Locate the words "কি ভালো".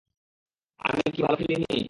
1.13-1.37